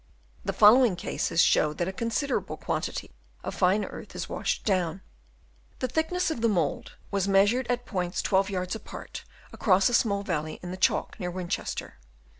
The 0.43 0.51
following 0.51 0.95
cases 0.95 1.43
show 1.43 1.73
that 1.73 1.87
a 1.87 1.93
consider 1.93 2.39
able 2.39 2.57
quantity 2.57 3.11
of 3.43 3.53
fine 3.53 3.85
earth 3.85 4.15
is 4.15 4.27
washed 4.27 4.65
down. 4.65 5.01
The 5.77 5.87
thickness 5.87 6.31
of 6.31 6.41
the 6.41 6.49
mould 6.49 6.93
was 7.11 7.27
measured 7.27 7.67
at 7.67 7.85
points 7.85 8.23
12 8.23 8.49
yards 8.49 8.73
apart 8.73 9.23
across 9.53 9.89
a 9.89 9.93
small 9.93 10.23
valley 10.23 10.59
in 10.63 10.71
the 10.71 10.75
Chalk 10.77 11.19
near 11.19 11.29
Winchester. 11.29 11.99